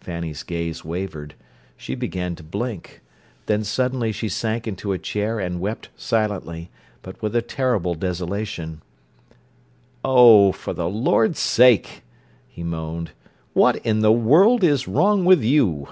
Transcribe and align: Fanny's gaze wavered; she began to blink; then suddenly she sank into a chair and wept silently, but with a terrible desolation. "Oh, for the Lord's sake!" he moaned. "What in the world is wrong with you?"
Fanny's 0.00 0.42
gaze 0.42 0.84
wavered; 0.84 1.36
she 1.76 1.94
began 1.94 2.34
to 2.34 2.42
blink; 2.42 3.02
then 3.46 3.62
suddenly 3.62 4.10
she 4.10 4.28
sank 4.28 4.66
into 4.66 4.90
a 4.92 4.98
chair 4.98 5.38
and 5.38 5.60
wept 5.60 5.90
silently, 5.94 6.70
but 7.02 7.22
with 7.22 7.36
a 7.36 7.40
terrible 7.40 7.94
desolation. 7.94 8.82
"Oh, 10.04 10.50
for 10.50 10.72
the 10.72 10.88
Lord's 10.88 11.38
sake!" 11.38 12.02
he 12.48 12.64
moaned. 12.64 13.12
"What 13.52 13.76
in 13.86 14.00
the 14.00 14.10
world 14.10 14.64
is 14.64 14.88
wrong 14.88 15.24
with 15.24 15.40
you?" 15.44 15.86